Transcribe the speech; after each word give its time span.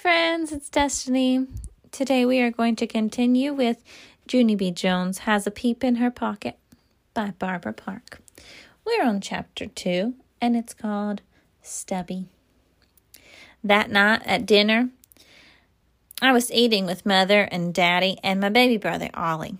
friends, 0.00 0.50
it's 0.50 0.70
Destiny. 0.70 1.46
Today 1.90 2.24
we 2.24 2.40
are 2.40 2.50
going 2.50 2.74
to 2.76 2.86
continue 2.86 3.52
with 3.52 3.84
Junie 4.32 4.54
B. 4.54 4.70
Jones 4.70 5.18
Has 5.18 5.46
a 5.46 5.50
Peep 5.50 5.84
in 5.84 5.96
Her 5.96 6.10
Pocket 6.10 6.56
by 7.12 7.34
Barbara 7.38 7.74
Park. 7.74 8.22
We're 8.86 9.04
on 9.04 9.20
chapter 9.20 9.66
2 9.66 10.14
and 10.40 10.56
it's 10.56 10.72
called 10.72 11.20
Stubby. 11.60 12.24
That 13.62 13.90
night 13.90 14.22
at 14.24 14.46
dinner, 14.46 14.88
I 16.22 16.32
was 16.32 16.50
eating 16.50 16.86
with 16.86 17.04
mother 17.04 17.42
and 17.42 17.74
daddy 17.74 18.16
and 18.24 18.40
my 18.40 18.48
baby 18.48 18.78
brother 18.78 19.10
Ollie. 19.12 19.58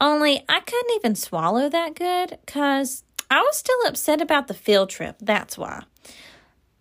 Only 0.00 0.42
I 0.48 0.58
couldn't 0.58 0.96
even 0.96 1.14
swallow 1.14 1.68
that 1.68 1.94
good 1.94 2.36
because 2.44 3.04
I 3.30 3.42
was 3.42 3.58
still 3.58 3.86
upset 3.86 4.20
about 4.20 4.48
the 4.48 4.54
field 4.54 4.90
trip. 4.90 5.18
That's 5.20 5.56
why. 5.56 5.84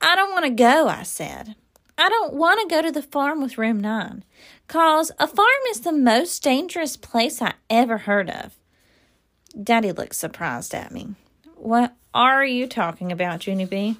I 0.01 0.15
don't 0.15 0.31
want 0.31 0.45
to 0.45 0.49
go, 0.49 0.87
I 0.87 1.03
said. 1.03 1.53
I 2.01 2.09
don't 2.09 2.33
want 2.33 2.59
to 2.59 2.75
go 2.75 2.81
to 2.81 2.91
the 2.91 3.03
farm 3.03 3.43
with 3.43 3.59
room 3.59 3.79
nine, 3.79 4.23
cause 4.67 5.11
a 5.19 5.27
farm 5.27 5.61
is 5.69 5.81
the 5.81 5.91
most 5.91 6.41
dangerous 6.41 6.97
place 6.97 7.43
I 7.43 7.53
ever 7.69 7.99
heard 7.99 8.27
of. 8.27 8.55
Daddy 9.63 9.91
looked 9.91 10.15
surprised 10.15 10.73
at 10.73 10.91
me. 10.91 11.13
What 11.57 11.93
are 12.11 12.43
you 12.43 12.65
talking 12.65 13.11
about, 13.11 13.45
Junie 13.45 13.65
B? 13.65 13.97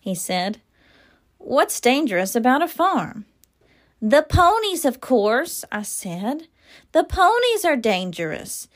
He 0.00 0.16
said. 0.16 0.60
What's 1.38 1.80
dangerous 1.80 2.34
about 2.34 2.62
a 2.62 2.68
farm? 2.68 3.26
The 4.02 4.26
ponies, 4.28 4.84
of 4.84 5.00
course, 5.00 5.64
I 5.70 5.82
said. 5.82 6.48
The 6.90 7.04
ponies 7.04 7.64
are 7.64 7.76
dangerous. 7.76 8.66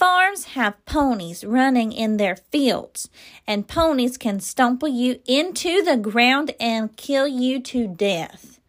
Farms 0.00 0.44
have 0.54 0.82
ponies 0.86 1.44
running 1.44 1.92
in 1.92 2.16
their 2.16 2.34
fields, 2.34 3.10
and 3.46 3.68
ponies 3.68 4.16
can 4.16 4.40
stumble 4.40 4.88
you 4.88 5.20
into 5.26 5.82
the 5.82 5.98
ground 5.98 6.54
and 6.58 6.96
kill 6.96 7.28
you 7.28 7.60
to 7.60 7.86
death. 7.86 8.60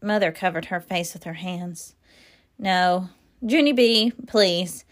Mother 0.00 0.32
covered 0.32 0.64
her 0.66 0.80
face 0.80 1.12
with 1.12 1.24
her 1.24 1.34
hands. 1.34 1.94
No, 2.58 3.10
Junie 3.46 3.74
B, 3.74 4.14
please. 4.26 4.86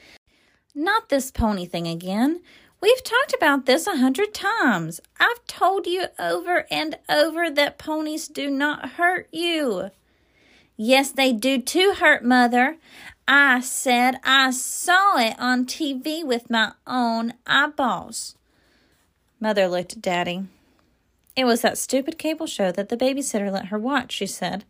Not 0.74 1.08
this 1.08 1.30
pony 1.30 1.64
thing 1.64 1.88
again. 1.88 2.42
We've 2.82 3.02
talked 3.02 3.32
about 3.32 3.64
this 3.64 3.86
a 3.86 3.96
hundred 3.96 4.34
times. 4.34 5.00
I've 5.18 5.46
told 5.46 5.86
you 5.86 6.04
over 6.18 6.66
and 6.70 6.98
over 7.08 7.48
that 7.48 7.78
ponies 7.78 8.28
do 8.28 8.50
not 8.50 8.90
hurt 8.90 9.26
you. 9.32 9.90
Yes, 10.76 11.10
they 11.10 11.32
do 11.32 11.60
too 11.60 11.94
hurt, 11.98 12.24
Mother. 12.24 12.76
I 13.32 13.60
said 13.60 14.18
I 14.24 14.50
saw 14.50 15.16
it 15.16 15.36
on 15.38 15.64
TV 15.64 16.24
with 16.24 16.50
my 16.50 16.72
own 16.84 17.34
eyeballs. 17.46 18.34
Mother 19.38 19.68
looked 19.68 19.92
at 19.92 20.02
Daddy. 20.02 20.46
It 21.36 21.44
was 21.44 21.60
that 21.60 21.78
stupid 21.78 22.18
cable 22.18 22.48
show 22.48 22.72
that 22.72 22.88
the 22.88 22.96
babysitter 22.96 23.48
let 23.52 23.66
her 23.66 23.78
watch, 23.78 24.10
she 24.10 24.26
said. 24.26 24.64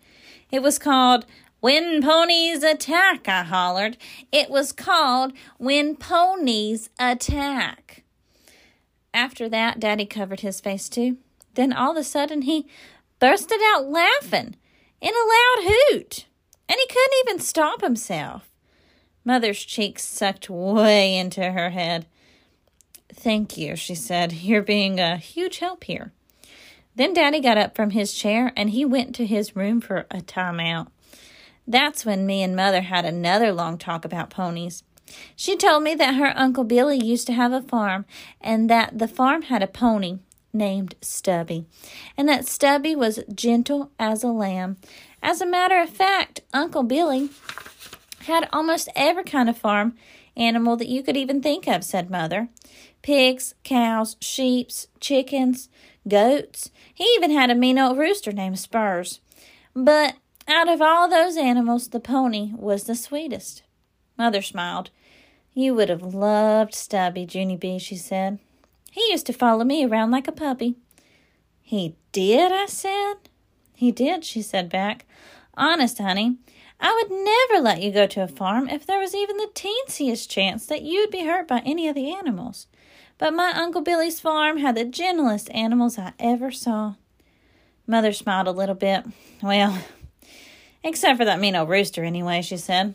It 0.52 0.60
was 0.60 0.78
called 0.78 1.24
When 1.60 2.02
Ponies 2.02 2.62
Attack, 2.62 3.26
I 3.28 3.44
hollered. 3.44 3.96
It 4.30 4.50
was 4.50 4.72
called 4.72 5.32
When 5.56 5.96
Ponies 5.96 6.90
Attack. 6.98 8.04
After 9.14 9.48
that, 9.48 9.80
Daddy 9.80 10.04
covered 10.04 10.40
his 10.40 10.60
face 10.60 10.90
too. 10.90 11.16
Then 11.54 11.72
all 11.72 11.92
of 11.92 11.96
a 11.96 12.04
sudden 12.04 12.42
he 12.42 12.68
bursted 13.20 13.60
out 13.72 13.88
laughing 13.88 14.56
in 15.00 15.14
a 15.14 15.62
loud 15.64 15.72
hoot, 15.72 16.26
and 16.68 16.78
he 16.78 16.86
couldn't 16.86 17.18
even 17.24 17.40
stop 17.40 17.80
himself. 17.80 18.49
Mother's 19.24 19.64
cheeks 19.64 20.04
sucked 20.04 20.48
way 20.48 21.16
into 21.16 21.52
her 21.52 21.70
head. 21.70 22.06
Thank 23.12 23.58
you, 23.58 23.76
she 23.76 23.94
said. 23.94 24.32
You're 24.32 24.62
being 24.62 24.98
a 24.98 25.16
huge 25.16 25.58
help 25.58 25.84
here. 25.84 26.12
Then 26.96 27.12
Daddy 27.12 27.40
got 27.40 27.58
up 27.58 27.74
from 27.74 27.90
his 27.90 28.12
chair 28.12 28.52
and 28.56 28.70
he 28.70 28.84
went 28.84 29.14
to 29.16 29.26
his 29.26 29.56
room 29.56 29.80
for 29.80 30.06
a 30.10 30.18
timeout. 30.18 30.88
That's 31.66 32.04
when 32.04 32.26
me 32.26 32.42
and 32.42 32.56
Mother 32.56 32.82
had 32.82 33.04
another 33.04 33.52
long 33.52 33.78
talk 33.78 34.04
about 34.04 34.30
ponies. 34.30 34.82
She 35.36 35.56
told 35.56 35.82
me 35.82 35.94
that 35.94 36.14
her 36.14 36.32
Uncle 36.36 36.64
Billy 36.64 36.98
used 36.98 37.26
to 37.26 37.32
have 37.32 37.52
a 37.52 37.62
farm 37.62 38.04
and 38.40 38.70
that 38.70 38.98
the 38.98 39.08
farm 39.08 39.42
had 39.42 39.62
a 39.62 39.66
pony 39.66 40.18
named 40.52 40.96
Stubby, 41.00 41.64
and 42.16 42.28
that 42.28 42.46
Stubby 42.46 42.96
was 42.96 43.20
gentle 43.32 43.90
as 43.98 44.24
a 44.24 44.28
lamb. 44.28 44.76
As 45.22 45.40
a 45.40 45.46
matter 45.46 45.80
of 45.80 45.90
fact, 45.90 46.40
Uncle 46.52 46.82
Billy 46.82 47.30
had 48.22 48.48
almost 48.52 48.88
every 48.94 49.24
kind 49.24 49.48
of 49.48 49.56
farm 49.56 49.94
animal 50.36 50.76
that 50.76 50.88
you 50.88 51.02
could 51.02 51.16
even 51.16 51.42
think 51.42 51.66
of, 51.66 51.84
said 51.84 52.10
Mother. 52.10 52.48
Pigs, 53.02 53.54
cows, 53.64 54.16
sheep, 54.20 54.70
chickens, 55.00 55.68
goats. 56.06 56.70
He 56.92 57.04
even 57.16 57.30
had 57.30 57.50
a 57.50 57.54
mean 57.54 57.78
old 57.78 57.98
rooster 57.98 58.32
named 58.32 58.58
Spurs. 58.58 59.20
But 59.74 60.16
out 60.46 60.68
of 60.68 60.82
all 60.82 61.08
those 61.08 61.36
animals, 61.36 61.88
the 61.88 62.00
pony 62.00 62.52
was 62.56 62.84
the 62.84 62.94
sweetest. 62.94 63.62
Mother 64.18 64.42
smiled. 64.42 64.90
You 65.54 65.74
would 65.74 65.88
have 65.88 66.02
loved 66.02 66.74
Stubby, 66.74 67.26
Junie 67.30 67.56
B, 67.56 67.78
she 67.78 67.96
said. 67.96 68.38
He 68.90 69.00
used 69.10 69.26
to 69.26 69.32
follow 69.32 69.64
me 69.64 69.84
around 69.84 70.10
like 70.10 70.28
a 70.28 70.32
puppy. 70.32 70.76
He 71.62 71.94
did, 72.12 72.52
I 72.52 72.66
said. 72.66 73.14
He 73.74 73.92
did, 73.92 74.24
she 74.24 74.42
said 74.42 74.68
back. 74.68 75.06
Honest, 75.54 75.98
honey, 75.98 76.38
I 76.80 76.94
would 76.94 77.10
never 77.10 77.62
let 77.62 77.82
you 77.82 77.92
go 77.92 78.06
to 78.06 78.22
a 78.22 78.28
farm 78.28 78.68
if 78.68 78.86
there 78.86 78.98
was 78.98 79.14
even 79.14 79.36
the 79.36 79.50
teensiest 79.54 80.28
chance 80.28 80.66
that 80.66 80.82
you'd 80.82 81.10
be 81.10 81.26
hurt 81.26 81.46
by 81.46 81.60
any 81.60 81.88
of 81.88 81.94
the 81.94 82.14
animals. 82.14 82.66
But 83.18 83.34
my 83.34 83.52
Uncle 83.52 83.82
Billy's 83.82 84.18
farm 84.18 84.56
had 84.56 84.76
the 84.76 84.84
gentlest 84.86 85.50
animals 85.50 85.98
I 85.98 86.14
ever 86.18 86.50
saw. 86.50 86.94
Mother 87.86 88.12
smiled 88.12 88.48
a 88.48 88.52
little 88.52 88.74
bit. 88.74 89.04
Well, 89.42 89.78
except 90.82 91.18
for 91.18 91.26
that 91.26 91.38
mean 91.38 91.54
old 91.54 91.68
rooster, 91.68 92.02
anyway, 92.02 92.40
she 92.40 92.56
said. 92.56 92.94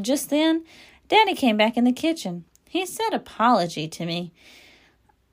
Just 0.00 0.30
then, 0.30 0.64
Daddy 1.08 1.34
came 1.34 1.56
back 1.56 1.76
in 1.76 1.84
the 1.84 1.92
kitchen. 1.92 2.44
He 2.68 2.86
said 2.86 3.12
apology 3.12 3.88
to 3.88 4.06
me. 4.06 4.32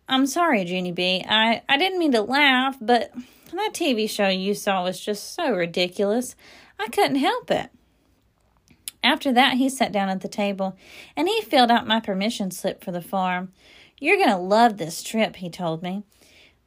I'm 0.07 0.25
sorry, 0.25 0.63
Junie 0.63 0.91
B. 0.91 1.23
I, 1.27 1.61
I 1.69 1.77
didn't 1.77 1.99
mean 1.99 2.11
to 2.13 2.21
laugh, 2.21 2.77
but 2.81 3.11
that 3.51 3.71
TV 3.73 4.09
show 4.09 4.27
you 4.27 4.53
saw 4.53 4.83
was 4.83 4.99
just 4.99 5.35
so 5.35 5.51
ridiculous. 5.51 6.35
I 6.79 6.87
couldn't 6.87 7.17
help 7.17 7.51
it. 7.51 7.69
After 9.03 9.31
that, 9.33 9.57
he 9.57 9.69
sat 9.69 9.91
down 9.91 10.09
at 10.09 10.21
the 10.21 10.27
table 10.27 10.77
and 11.15 11.27
he 11.27 11.41
filled 11.41 11.71
out 11.71 11.87
my 11.87 11.99
permission 11.99 12.51
slip 12.51 12.83
for 12.83 12.91
the 12.91 13.01
farm. 13.01 13.51
You're 13.99 14.17
going 14.17 14.29
to 14.29 14.37
love 14.37 14.77
this 14.77 15.03
trip, 15.03 15.37
he 15.37 15.49
told 15.49 15.81
me. 15.81 16.03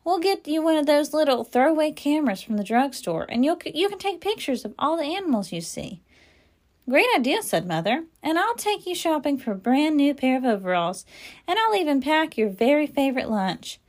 We'll 0.05 0.19
get 0.19 0.47
you 0.47 0.63
one 0.63 0.77
of 0.77 0.87
those 0.87 1.15
little 1.15 1.45
throwaway 1.45 1.91
cameras 1.93 2.43
from 2.43 2.57
the 2.57 2.65
drugstore 2.65 3.27
and 3.29 3.45
you'll, 3.45 3.59
you 3.65 3.89
can 3.89 3.99
take 3.99 4.21
pictures 4.21 4.65
of 4.65 4.75
all 4.79 4.97
the 4.97 5.05
animals 5.05 5.53
you 5.53 5.61
see. 5.61 6.01
Great 6.89 7.07
idea, 7.17 7.43
said 7.43 7.67
Mother, 7.67 8.05
and 8.23 8.39
I'll 8.39 8.57
take 8.57 8.87
you 8.87 8.95
shopping 8.95 9.39
for 9.39 9.53
a 9.53 9.57
brand 9.57 9.97
new 9.97 10.13
pair 10.13 10.37
of 10.37 10.45
overalls, 10.45 11.07
and 11.49 11.59
I'll 11.59 11.75
even 11.77 12.03
pack 12.03 12.37
your 12.37 12.51
very 12.51 12.87
favorite 12.87 13.31
lunch. 13.31 13.81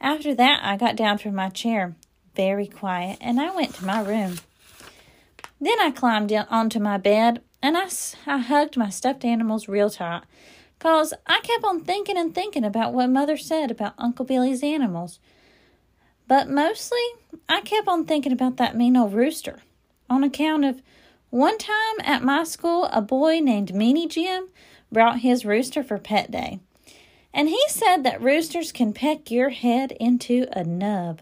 After 0.00 0.34
that, 0.34 0.58
I 0.60 0.76
got 0.76 0.96
down 0.96 1.18
from 1.18 1.36
my 1.36 1.48
chair, 1.48 1.94
very 2.34 2.66
quiet, 2.66 3.18
and 3.20 3.40
I 3.40 3.54
went 3.54 3.76
to 3.76 3.84
my 3.84 4.02
room. 4.02 4.38
Then 5.60 5.78
I 5.80 5.92
climbed 5.92 6.32
onto 6.32 6.80
my 6.80 6.96
bed 6.96 7.40
and 7.62 7.76
I, 7.76 7.88
I 8.26 8.38
hugged 8.38 8.76
my 8.76 8.88
stuffed 8.88 9.24
animals 9.24 9.68
real 9.68 9.90
tight, 9.90 10.22
'cause 10.78 11.12
I 11.26 11.40
kept 11.40 11.64
on 11.64 11.84
thinking 11.84 12.16
and 12.16 12.34
thinking 12.34 12.64
about 12.64 12.92
what 12.94 13.08
Mother 13.10 13.36
said 13.36 13.70
about 13.70 13.94
Uncle 13.98 14.24
Billy's 14.24 14.62
animals. 14.62 15.18
But 16.26 16.48
mostly, 16.48 17.00
I 17.48 17.60
kept 17.60 17.88
on 17.88 18.04
thinking 18.04 18.32
about 18.32 18.56
that 18.56 18.76
mean 18.76 18.96
old 18.96 19.12
rooster, 19.12 19.60
on 20.08 20.24
account 20.24 20.64
of 20.64 20.82
one 21.30 21.58
time 21.58 21.96
at 22.02 22.24
my 22.24 22.44
school, 22.44 22.86
a 22.86 23.00
boy 23.00 23.40
named 23.40 23.72
Meanie 23.72 24.08
Jim 24.08 24.48
brought 24.90 25.20
his 25.20 25.44
rooster 25.44 25.82
for 25.82 25.98
pet 25.98 26.30
day. 26.30 26.60
And 27.32 27.48
he 27.48 27.62
said 27.68 28.02
that 28.02 28.20
roosters 28.20 28.72
can 28.72 28.92
peck 28.92 29.30
your 29.30 29.50
head 29.50 29.92
into 29.92 30.48
a 30.52 30.64
nub. 30.64 31.20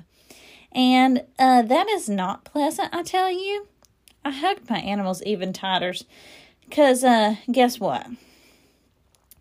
And 0.73 1.25
uh, 1.39 1.63
that 1.63 1.89
is 1.89 2.09
not 2.09 2.45
pleasant, 2.45 2.95
I 2.95 3.03
tell 3.03 3.31
you. 3.31 3.67
I 4.25 4.31
hugged 4.31 4.69
my 4.69 4.79
animals 4.79 5.23
even 5.23 5.53
tighter 5.53 5.95
because 6.69 7.03
uh, 7.05 7.37
guess 7.51 7.81
what? 7.81 8.07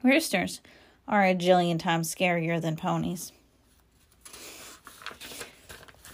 Roosters 0.04 0.62
are 1.08 1.26
a 1.26 1.36
jillion 1.36 1.80
times 1.80 2.14
scarier 2.14 2.62
than 2.62 2.76
ponies. 2.76 3.32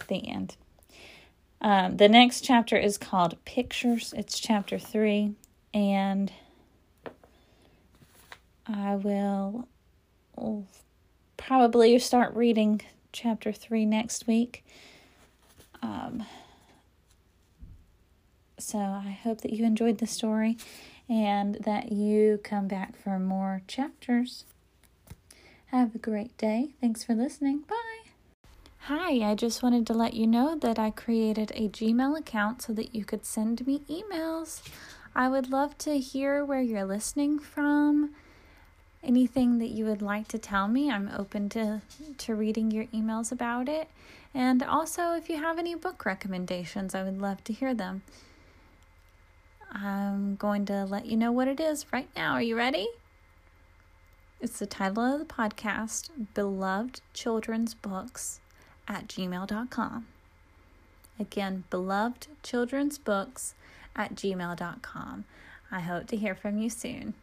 The 0.08 0.28
end. 0.28 0.56
Um, 1.60 1.96
the 1.96 2.08
next 2.08 2.42
chapter 2.42 2.76
is 2.76 2.98
called 2.98 3.42
Pictures. 3.44 4.12
It's 4.16 4.38
chapter 4.38 4.78
three, 4.78 5.34
and 5.72 6.30
I 8.66 8.96
will 8.96 9.66
probably 11.36 11.98
start 11.98 12.34
reading 12.34 12.82
chapter 13.12 13.52
three 13.52 13.86
next 13.86 14.26
week. 14.26 14.64
Um, 15.82 16.24
so 18.64 18.78
I 18.78 19.18
hope 19.22 19.42
that 19.42 19.52
you 19.52 19.64
enjoyed 19.64 19.98
the 19.98 20.06
story 20.06 20.56
and 21.08 21.56
that 21.56 21.92
you 21.92 22.40
come 22.42 22.66
back 22.66 22.96
for 22.96 23.18
more 23.18 23.62
chapters. 23.68 24.44
Have 25.66 25.94
a 25.94 25.98
great 25.98 26.36
day. 26.38 26.70
Thanks 26.80 27.04
for 27.04 27.14
listening. 27.14 27.60
Bye. 27.60 28.10
Hi, 28.86 29.30
I 29.30 29.34
just 29.34 29.62
wanted 29.62 29.86
to 29.88 29.92
let 29.92 30.14
you 30.14 30.26
know 30.26 30.56
that 30.56 30.78
I 30.78 30.90
created 30.90 31.52
a 31.54 31.68
Gmail 31.68 32.18
account 32.18 32.62
so 32.62 32.72
that 32.74 32.94
you 32.94 33.04
could 33.04 33.26
send 33.26 33.66
me 33.66 33.80
emails. 33.88 34.62
I 35.14 35.28
would 35.28 35.50
love 35.50 35.76
to 35.78 35.98
hear 35.98 36.44
where 36.44 36.62
you're 36.62 36.84
listening 36.84 37.38
from. 37.38 38.14
Anything 39.02 39.58
that 39.58 39.70
you 39.70 39.84
would 39.84 40.02
like 40.02 40.28
to 40.28 40.38
tell 40.38 40.68
me, 40.68 40.90
I'm 40.90 41.10
open 41.14 41.48
to, 41.50 41.82
to 42.18 42.34
reading 42.34 42.70
your 42.70 42.84
emails 42.86 43.30
about 43.30 43.68
it. 43.68 43.88
And 44.32 44.62
also, 44.62 45.12
if 45.12 45.28
you 45.28 45.36
have 45.36 45.58
any 45.58 45.74
book 45.74 46.04
recommendations, 46.04 46.94
I 46.94 47.02
would 47.02 47.20
love 47.20 47.44
to 47.44 47.52
hear 47.52 47.74
them. 47.74 48.02
I'm 49.74 50.36
going 50.36 50.64
to 50.66 50.84
let 50.84 51.06
you 51.06 51.16
know 51.16 51.32
what 51.32 51.48
it 51.48 51.58
is 51.58 51.86
right 51.92 52.08
now. 52.14 52.34
Are 52.34 52.42
you 52.42 52.56
ready? 52.56 52.88
It's 54.40 54.58
the 54.58 54.66
title 54.66 55.02
of 55.02 55.18
the 55.18 55.24
podcast 55.24 56.10
Beloved 56.34 57.00
Children's 57.12 57.74
Books 57.74 58.40
at 58.86 59.08
gmail.com. 59.08 60.06
Again, 61.18 61.64
beloved 61.70 62.28
children's 62.42 62.98
books 62.98 63.54
at 63.96 64.14
gmail.com. 64.14 65.24
I 65.70 65.80
hope 65.80 66.06
to 66.08 66.16
hear 66.16 66.34
from 66.34 66.58
you 66.58 66.70
soon. 66.70 67.14